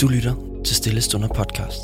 Du 0.00 0.08
lytter 0.08 0.34
til 0.64 0.76
Stillestunder 0.76 1.28
podcast. 1.28 1.80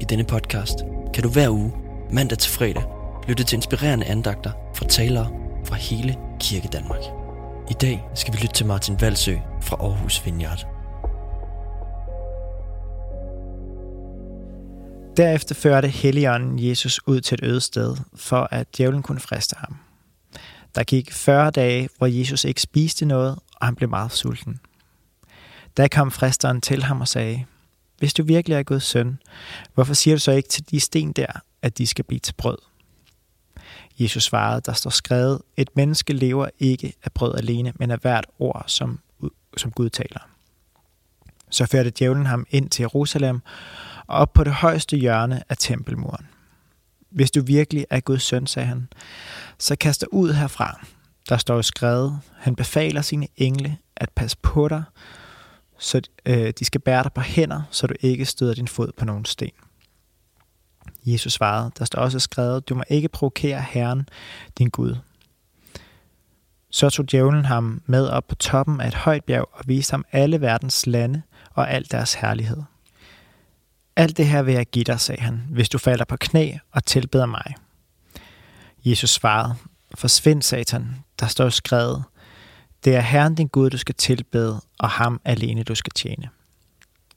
I 0.00 0.04
denne 0.04 0.24
podcast 0.24 0.78
kan 1.14 1.22
du 1.22 1.28
hver 1.28 1.50
uge, 1.50 1.72
mandag 2.12 2.38
til 2.38 2.50
fredag, 2.50 2.82
lytte 3.28 3.44
til 3.44 3.56
inspirerende 3.56 4.06
andagter 4.06 4.50
fra 4.74 4.86
talere 4.86 5.30
fra 5.64 5.76
hele 5.76 6.16
Kirke 6.40 6.68
Danmark. 6.72 7.00
I 7.70 7.72
dag 7.80 8.04
skal 8.14 8.34
vi 8.34 8.38
lytte 8.38 8.54
til 8.54 8.66
Martin 8.66 9.00
Valsø 9.00 9.36
fra 9.62 9.76
Aarhus 9.80 10.26
Vineyard. 10.26 10.66
Derefter 15.16 15.54
førte 15.54 15.88
Helligånden 15.88 16.68
Jesus 16.68 17.00
ud 17.06 17.20
til 17.20 17.34
et 17.34 17.44
øde 17.44 17.60
sted, 17.60 17.96
for 18.16 18.48
at 18.50 18.76
djævlen 18.76 19.02
kunne 19.02 19.20
friste 19.20 19.56
ham. 19.58 19.76
Der 20.74 20.84
gik 20.84 21.12
40 21.12 21.50
dage, 21.50 21.88
hvor 21.98 22.06
Jesus 22.06 22.44
ikke 22.44 22.60
spiste 22.60 23.06
noget, 23.06 23.38
og 23.56 23.66
han 23.66 23.74
blev 23.74 23.88
meget 23.88 24.12
sulten. 24.12 24.60
Da 25.76 25.88
kom 25.88 26.10
fristeren 26.10 26.60
til 26.60 26.82
ham 26.82 27.00
og 27.00 27.08
sagde, 27.08 27.44
Hvis 27.98 28.14
du 28.14 28.22
virkelig 28.22 28.56
er 28.56 28.62
Guds 28.62 28.84
søn, 28.84 29.18
hvorfor 29.74 29.94
siger 29.94 30.16
du 30.16 30.20
så 30.20 30.32
ikke 30.32 30.48
til 30.48 30.70
de 30.70 30.80
sten 30.80 31.12
der, 31.12 31.40
at 31.62 31.78
de 31.78 31.86
skal 31.86 32.04
blive 32.04 32.18
til 32.18 32.34
brød? 32.34 32.58
Jesus 33.98 34.24
svarede, 34.24 34.60
der 34.66 34.72
står 34.72 34.90
skrevet, 34.90 35.42
et 35.56 35.68
menneske 35.76 36.12
lever 36.12 36.48
ikke 36.58 36.92
af 37.04 37.12
brød 37.12 37.34
alene, 37.38 37.72
men 37.76 37.90
af 37.90 37.98
hvert 37.98 38.26
ord, 38.38 38.64
som, 38.66 39.00
som 39.56 39.70
Gud 39.70 39.90
taler. 39.90 40.28
Så 41.50 41.66
førte 41.66 41.90
djævlen 41.90 42.26
ham 42.26 42.46
ind 42.50 42.70
til 42.70 42.82
Jerusalem 42.82 43.40
og 44.06 44.18
op 44.18 44.32
på 44.32 44.44
det 44.44 44.52
højeste 44.52 44.96
hjørne 44.96 45.42
af 45.48 45.56
tempelmuren. 45.56 46.26
Hvis 47.10 47.30
du 47.30 47.42
virkelig 47.42 47.86
er 47.90 48.00
Guds 48.00 48.22
søn, 48.22 48.46
sagde 48.46 48.68
han, 48.68 48.88
så 49.58 49.76
kast 49.76 50.00
dig 50.00 50.12
ud 50.12 50.32
herfra. 50.32 50.86
Der 51.28 51.36
står 51.36 51.62
skrevet, 51.62 52.20
han 52.36 52.56
befaler 52.56 53.02
sine 53.02 53.28
engle 53.36 53.76
at 53.96 54.10
passe 54.10 54.36
på 54.42 54.68
dig, 54.68 54.82
så 55.78 56.00
øh, 56.26 56.52
de 56.58 56.64
skal 56.64 56.80
bære 56.80 57.02
dig 57.02 57.12
på 57.12 57.20
hænder, 57.20 57.62
så 57.70 57.86
du 57.86 57.94
ikke 58.00 58.24
støder 58.24 58.54
din 58.54 58.68
fod 58.68 58.92
på 58.96 59.04
nogen 59.04 59.24
sten. 59.24 59.50
Jesus 61.06 61.32
svarede, 61.32 61.70
der 61.78 61.84
står 61.84 62.00
også 62.00 62.18
skrevet, 62.18 62.68
du 62.68 62.74
må 62.74 62.82
ikke 62.88 63.08
provokere 63.08 63.64
Herren, 63.70 64.08
din 64.58 64.68
Gud. 64.68 64.96
Så 66.70 66.90
tog 66.90 67.10
djævlen 67.10 67.44
ham 67.44 67.82
med 67.86 68.08
op 68.08 68.28
på 68.28 68.34
toppen 68.34 68.80
af 68.80 68.88
et 68.88 68.94
højt 68.94 69.24
bjerg 69.24 69.48
og 69.52 69.64
viste 69.66 69.90
ham 69.90 70.04
alle 70.12 70.40
verdens 70.40 70.86
lande 70.86 71.22
og 71.54 71.70
al 71.70 71.86
deres 71.90 72.14
herlighed. 72.14 72.62
Alt 73.96 74.16
det 74.16 74.26
her 74.26 74.42
vil 74.42 74.54
jeg 74.54 74.66
give 74.66 74.84
dig, 74.84 75.00
sagde 75.00 75.22
han, 75.22 75.42
hvis 75.50 75.68
du 75.68 75.78
falder 75.78 76.04
på 76.04 76.16
knæ 76.16 76.52
og 76.72 76.84
tilbeder 76.84 77.26
mig. 77.26 77.54
Jesus 78.84 79.10
svarede, 79.10 79.54
forsvind 79.94 80.42
satan, 80.42 81.04
der 81.20 81.26
står 81.26 81.48
skrevet, 81.48 82.04
det 82.84 82.96
er 82.96 83.00
Herren 83.00 83.34
din 83.34 83.48
Gud, 83.48 83.70
du 83.70 83.78
skal 83.78 83.94
tilbede, 83.94 84.60
og 84.78 84.90
ham 84.90 85.20
alene 85.24 85.62
du 85.62 85.74
skal 85.74 85.92
tjene. 85.92 86.28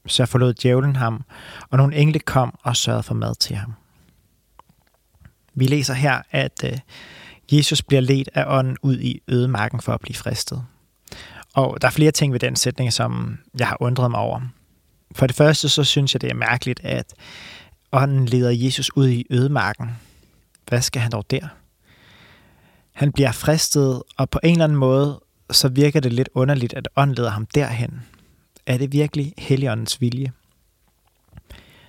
Så 0.06 0.26
forlod 0.26 0.54
djævlen 0.54 0.96
ham, 0.96 1.24
og 1.70 1.78
nogle 1.78 1.96
engle 1.96 2.18
kom 2.18 2.58
og 2.62 2.76
sørgede 2.76 3.02
for 3.02 3.14
mad 3.14 3.34
til 3.34 3.56
ham. 3.56 3.74
Vi 5.54 5.66
læser 5.66 5.94
her, 5.94 6.22
at 6.30 6.64
øh, 6.64 6.78
Jesus 7.52 7.82
bliver 7.82 8.00
ledt 8.00 8.28
af 8.34 8.44
ånden 8.46 8.76
ud 8.82 8.98
i 8.98 9.22
ødemarken 9.28 9.80
for 9.80 9.92
at 9.92 10.00
blive 10.00 10.16
fristet. 10.16 10.64
Og 11.54 11.80
der 11.80 11.86
er 11.86 11.92
flere 11.92 12.10
ting 12.10 12.32
ved 12.32 12.40
den 12.40 12.56
sætning, 12.56 12.92
som 12.92 13.38
jeg 13.58 13.68
har 13.68 13.76
undret 13.80 14.10
mig 14.10 14.20
over. 14.20 14.40
For 15.14 15.26
det 15.26 15.36
første, 15.36 15.68
så 15.68 15.84
synes 15.84 16.14
jeg, 16.14 16.20
det 16.20 16.30
er 16.30 16.34
mærkeligt, 16.34 16.80
at 16.84 17.14
ånden 17.92 18.26
leder 18.26 18.50
Jesus 18.50 18.96
ud 18.96 19.08
i 19.08 19.26
ødemarken. 19.30 19.90
Hvad 20.68 20.82
skal 20.82 21.02
han 21.02 21.12
dog 21.12 21.30
der? 21.30 21.48
Han 22.92 23.12
bliver 23.12 23.32
fristet, 23.32 24.02
og 24.16 24.30
på 24.30 24.40
en 24.42 24.52
eller 24.52 24.64
anden 24.64 24.78
måde, 24.78 25.20
så 25.54 25.68
virker 25.68 26.00
det 26.00 26.12
lidt 26.12 26.28
underligt, 26.34 26.74
at 26.74 26.88
ånden 26.96 27.14
leder 27.14 27.30
ham 27.30 27.46
derhen. 27.46 28.02
Er 28.66 28.78
det 28.78 28.92
virkelig 28.92 29.34
Helligåndens 29.38 30.00
vilje? 30.00 30.32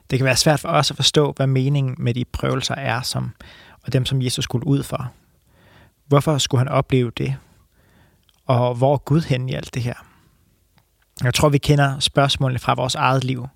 Det 0.10 0.20
kan 0.20 0.26
være 0.26 0.36
svært 0.36 0.60
for 0.60 0.70
os 0.70 0.92
at 0.92 0.96
forstå, 0.96 1.34
hvad 1.36 1.48
meningen 1.48 1.96
med 1.98 2.14
de 2.14 2.26
prøvelser 2.26 2.76
er, 2.76 3.02
som, 3.02 3.32
og 3.84 3.94
dem, 3.94 4.06
som 4.06 4.22
Jesus 4.22 4.44
skulle 4.44 4.68
ud 4.68 4.84
for. 4.84 5.12
Hvorfor 6.06 6.38
skulle 6.38 6.60
han 6.60 6.68
opleve 6.68 7.12
det? 7.18 7.36
Og 8.46 8.76
hvor 8.76 8.94
er 8.94 8.98
Gud 8.98 9.22
hen 9.22 9.50
i 9.50 9.54
alt 9.54 9.74
det 9.74 9.82
her? 9.82 9.94
Jeg 11.24 11.34
tror, 11.34 11.50
vi 11.50 11.58
kender 11.58 12.00
spørgsmålene 12.00 12.60
fra 12.60 12.74
vores 12.74 12.96
eget 12.96 13.24
liv. 13.24 13.48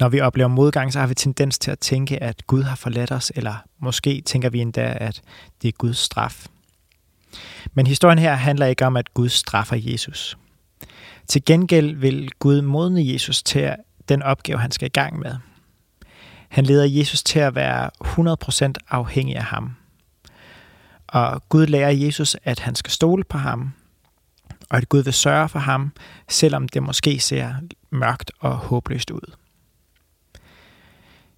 Når 0.00 0.08
vi 0.08 0.20
oplever 0.20 0.48
modgang, 0.48 0.92
så 0.92 1.00
har 1.00 1.06
vi 1.06 1.14
tendens 1.14 1.58
til 1.58 1.70
at 1.70 1.78
tænke, 1.78 2.22
at 2.22 2.46
Gud 2.46 2.62
har 2.62 2.76
forladt 2.76 3.12
os, 3.12 3.32
eller 3.34 3.54
måske 3.78 4.20
tænker 4.20 4.50
vi 4.50 4.60
endda, 4.60 4.96
at 5.00 5.22
det 5.62 5.68
er 5.68 5.72
Guds 5.72 5.98
straf. 5.98 6.46
Men 7.74 7.86
historien 7.86 8.18
her 8.18 8.34
handler 8.34 8.66
ikke 8.66 8.86
om, 8.86 8.96
at 8.96 9.14
Gud 9.14 9.28
straffer 9.28 9.76
Jesus. 9.80 10.38
Til 11.28 11.44
gengæld 11.44 11.96
vil 11.96 12.30
Gud 12.38 12.62
modne 12.62 13.12
Jesus 13.12 13.42
til 13.42 13.74
den 14.08 14.22
opgave, 14.22 14.58
han 14.58 14.70
skal 14.70 14.86
i 14.86 14.88
gang 14.88 15.18
med. 15.18 15.36
Han 16.48 16.64
leder 16.64 16.84
Jesus 16.84 17.22
til 17.22 17.38
at 17.38 17.54
være 17.54 17.90
100% 18.68 18.72
afhængig 18.90 19.36
af 19.36 19.44
ham. 19.44 19.76
Og 21.06 21.48
Gud 21.48 21.66
lærer 21.66 21.90
Jesus, 21.90 22.36
at 22.44 22.58
han 22.58 22.74
skal 22.74 22.90
stole 22.90 23.24
på 23.24 23.38
ham, 23.38 23.72
og 24.70 24.76
at 24.76 24.88
Gud 24.88 25.02
vil 25.02 25.12
sørge 25.12 25.48
for 25.48 25.58
ham, 25.58 25.92
selvom 26.28 26.68
det 26.68 26.82
måske 26.82 27.20
ser 27.20 27.54
mørkt 27.90 28.30
og 28.40 28.56
håbløst 28.56 29.10
ud. 29.10 29.34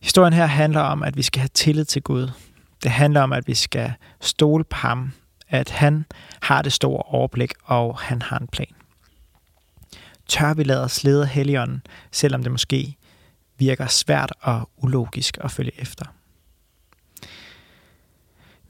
Historien 0.00 0.32
her 0.32 0.46
handler 0.46 0.80
om, 0.80 1.02
at 1.02 1.16
vi 1.16 1.22
skal 1.22 1.40
have 1.40 1.48
tillid 1.54 1.84
til 1.84 2.02
Gud. 2.02 2.30
Det 2.82 2.90
handler 2.90 3.20
om, 3.20 3.32
at 3.32 3.48
vi 3.48 3.54
skal 3.54 3.92
stole 4.20 4.64
på 4.64 4.76
ham, 4.76 5.12
at 5.54 5.70
han 5.70 6.04
har 6.42 6.62
det 6.62 6.72
store 6.72 7.02
overblik, 7.02 7.52
og 7.64 7.98
han 7.98 8.22
har 8.22 8.38
en 8.38 8.46
plan. 8.46 8.74
Tør 10.28 10.54
vi 10.54 10.62
lade 10.62 10.84
os 10.84 11.04
lede 11.04 11.26
Helligånden, 11.26 11.82
selvom 12.10 12.42
det 12.42 12.52
måske 12.52 12.96
virker 13.58 13.86
svært 13.86 14.32
og 14.40 14.70
ulogisk 14.76 15.38
at 15.40 15.50
følge 15.50 15.80
efter. 15.80 16.04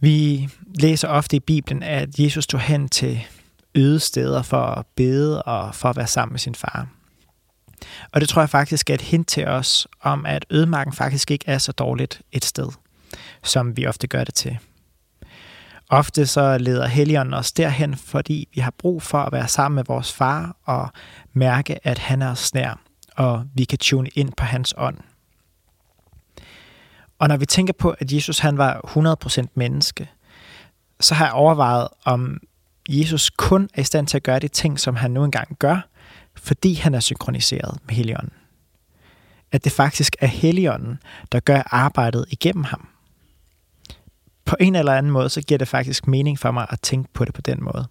Vi 0.00 0.48
læser 0.74 1.08
ofte 1.08 1.36
i 1.36 1.40
Bibelen, 1.40 1.82
at 1.82 2.18
Jesus 2.18 2.46
tog 2.46 2.60
hen 2.60 2.88
til 2.88 3.20
øde 3.74 4.00
steder 4.00 4.42
for 4.42 4.62
at 4.62 4.86
bede 4.96 5.42
og 5.42 5.74
for 5.74 5.88
at 5.88 5.96
være 5.96 6.06
sammen 6.06 6.32
med 6.32 6.40
sin 6.40 6.54
far. 6.54 6.88
Og 8.12 8.20
det 8.20 8.28
tror 8.28 8.42
jeg 8.42 8.50
faktisk 8.50 8.90
er 8.90 8.94
et 8.94 9.02
hint 9.02 9.28
til 9.28 9.46
os 9.46 9.86
om, 10.00 10.26
at 10.26 10.44
ødemarken 10.50 10.92
faktisk 10.92 11.30
ikke 11.30 11.44
er 11.48 11.58
så 11.58 11.72
dårligt 11.72 12.22
et 12.32 12.44
sted, 12.44 12.68
som 13.42 13.76
vi 13.76 13.86
ofte 13.86 14.06
gør 14.06 14.24
det 14.24 14.34
til. 14.34 14.58
Ofte 15.90 16.26
så 16.26 16.58
leder 16.58 16.86
Helligånden 16.86 17.34
os 17.34 17.52
derhen, 17.52 17.96
fordi 17.96 18.48
vi 18.54 18.60
har 18.60 18.74
brug 18.78 19.02
for 19.02 19.18
at 19.18 19.32
være 19.32 19.48
sammen 19.48 19.74
med 19.74 19.84
vores 19.84 20.12
far 20.12 20.56
og 20.64 20.88
mærke, 21.32 21.86
at 21.86 21.98
han 21.98 22.22
er 22.22 22.30
os 22.30 22.54
nær, 22.54 22.80
og 23.16 23.44
vi 23.54 23.64
kan 23.64 23.78
tune 23.78 24.08
ind 24.08 24.32
på 24.32 24.44
hans 24.44 24.74
ånd. 24.76 24.98
Og 27.18 27.28
når 27.28 27.36
vi 27.36 27.46
tænker 27.46 27.72
på, 27.72 27.90
at 27.90 28.12
Jesus 28.12 28.38
han 28.38 28.58
var 28.58 28.80
100% 29.42 29.46
menneske, 29.54 30.10
så 31.00 31.14
har 31.14 31.24
jeg 31.24 31.34
overvejet, 31.34 31.88
om 32.04 32.40
Jesus 32.88 33.30
kun 33.30 33.68
er 33.74 33.80
i 33.80 33.84
stand 33.84 34.06
til 34.06 34.16
at 34.16 34.22
gøre 34.22 34.38
de 34.38 34.48
ting, 34.48 34.80
som 34.80 34.96
han 34.96 35.10
nu 35.10 35.24
engang 35.24 35.56
gør, 35.58 35.88
fordi 36.36 36.74
han 36.74 36.94
er 36.94 37.00
synkroniseret 37.00 37.78
med 37.86 37.94
Helligånden. 37.94 38.32
At 39.52 39.64
det 39.64 39.72
faktisk 39.72 40.16
er 40.20 40.26
Helligånden, 40.26 40.98
der 41.32 41.40
gør 41.40 41.62
arbejdet 41.66 42.24
igennem 42.30 42.64
ham. 42.64 42.88
På 44.44 44.56
en 44.60 44.74
eller 44.74 44.92
anden 44.92 45.12
måde, 45.12 45.28
så 45.28 45.42
giver 45.42 45.58
det 45.58 45.68
faktisk 45.68 46.06
mening 46.06 46.38
for 46.38 46.50
mig 46.50 46.66
at 46.70 46.80
tænke 46.80 47.12
på 47.12 47.24
det 47.24 47.34
på 47.34 47.40
den 47.40 47.64
måde. 47.64 47.86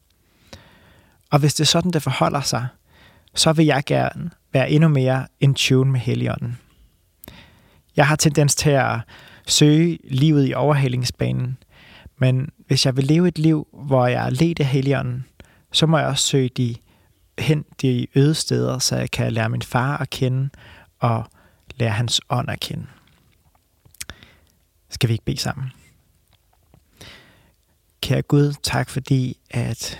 Og 1.31 1.40
hvis 1.40 1.53
det 1.53 1.64
er 1.64 1.66
sådan, 1.66 1.91
det 1.91 2.03
forholder 2.03 2.41
sig, 2.41 2.68
så 3.36 3.53
vil 3.53 3.66
jeg 3.66 3.84
gerne 3.86 4.31
være 4.53 4.69
endnu 4.69 4.90
mere 4.90 5.28
in 5.40 5.53
tune 5.53 5.92
med 5.92 6.00
Helligånden. 6.00 6.58
Jeg 7.96 8.08
har 8.08 8.16
tendens 8.16 8.56
til 8.56 8.69
at 8.69 9.00
søge 9.47 10.00
livet 10.03 10.50
i 10.50 10.53
overhalingsbanen, 10.53 11.58
men 12.18 12.50
hvis 12.68 12.86
jeg 12.86 12.97
vil 12.97 13.03
leve 13.03 13.28
et 13.28 13.40
liv, 13.40 13.68
hvor 13.74 14.08
jeg 14.08 14.25
er 14.25 14.30
ledt 14.30 14.59
af 14.59 14.66
Helligånden, 14.66 15.25
så 15.72 15.86
må 15.86 15.97
jeg 15.97 16.08
også 16.08 16.25
søge 16.25 16.50
de 16.50 16.75
hen 17.39 17.66
de 17.81 18.07
øde 18.16 18.36
steder, 18.36 18.80
så 18.80 18.95
jeg 18.95 19.12
kan 19.12 19.33
lære 19.33 19.50
min 19.50 19.62
far 19.62 19.98
at 19.98 20.10
kende 20.10 20.50
og 21.00 21.25
lære 21.75 21.92
hans 21.92 22.22
ånd 22.30 22.50
at 22.50 22.60
kende. 22.60 22.86
Skal 24.89 25.10
vi 25.10 25.13
ikke 25.13 25.25
bede 25.25 25.38
sammen? 25.38 25.72
Kære 28.03 28.21
Gud, 28.21 28.53
tak 28.63 28.89
fordi, 28.89 29.38
at 29.51 30.00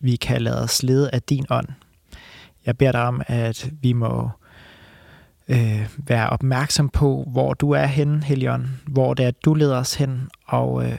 vi 0.00 0.16
kan 0.16 0.42
lade 0.42 0.62
os 0.62 0.82
lede 0.82 1.10
af 1.10 1.22
din 1.22 1.46
ånd. 1.50 1.68
Jeg 2.66 2.78
beder 2.78 2.92
dig 2.92 3.02
om, 3.02 3.22
at 3.26 3.70
vi 3.82 3.92
må 3.92 4.30
øh, 5.48 5.88
være 5.98 6.30
opmærksom 6.30 6.88
på, 6.88 7.24
hvor 7.26 7.54
du 7.54 7.70
er 7.70 7.86
henne, 7.86 8.24
Helion, 8.24 8.80
hvor 8.86 9.14
det 9.14 9.26
er, 9.26 9.30
du 9.30 9.54
leder 9.54 9.76
os 9.76 9.94
hen, 9.94 10.28
og 10.46 10.84
øh, 10.84 10.98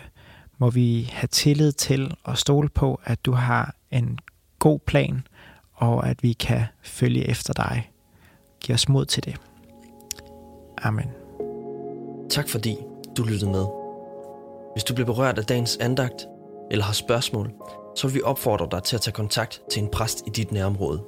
må 0.57 0.69
vi 0.69 1.09
have 1.13 1.27
tillid 1.27 1.71
til 1.71 2.13
og 2.23 2.37
stole 2.37 2.69
på, 2.69 3.01
at 3.03 3.25
du 3.25 3.31
har 3.31 3.75
en 3.91 4.19
god 4.59 4.79
plan, 4.79 5.27
og 5.73 6.09
at 6.09 6.23
vi 6.23 6.33
kan 6.33 6.63
følge 6.83 7.29
efter 7.29 7.53
dig. 7.53 7.91
Giv 8.59 8.73
os 8.73 8.89
mod 8.89 9.05
til 9.05 9.23
det. 9.23 9.35
Amen. 10.77 11.07
Tak 12.29 12.49
fordi 12.49 12.77
du 13.17 13.23
lyttede 13.23 13.51
med. 13.51 13.81
Hvis 14.73 14.83
du 14.83 14.94
blev 14.94 15.06
berørt 15.06 15.38
af 15.38 15.45
dagens 15.45 15.77
andagt, 15.77 16.27
eller 16.71 16.85
har 16.85 16.94
spørgsmål, 16.94 17.51
så 17.95 18.07
vil 18.07 18.15
vi 18.15 18.21
opfordre 18.21 18.68
dig 18.71 18.83
til 18.83 18.95
at 18.95 19.01
tage 19.01 19.13
kontakt 19.13 19.62
til 19.71 19.83
en 19.83 19.89
præst 19.89 20.23
i 20.27 20.29
dit 20.29 20.51
nærområde. 20.51 21.03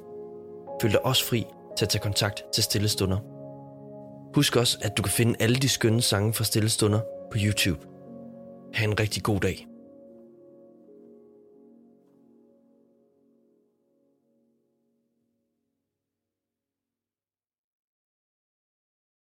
Føl 0.82 0.92
dig 0.92 1.06
også 1.06 1.24
fri 1.24 1.46
til 1.76 1.84
at 1.84 1.88
tage 1.88 2.02
kontakt 2.02 2.44
til 2.54 2.62
Stillestunder. 2.62 3.18
Husk 4.34 4.56
også, 4.56 4.78
at 4.82 4.96
du 4.96 5.02
kan 5.02 5.12
finde 5.12 5.34
alle 5.40 5.56
de 5.56 5.68
skønne 5.68 6.02
sange 6.02 6.32
fra 6.32 6.44
Stillestunder 6.44 7.00
på 7.32 7.38
YouTube. 7.40 7.86
Ha' 8.74 8.84
en 8.84 9.00
rigtig 9.00 9.22
god 9.22 9.40
dag. 9.40 9.66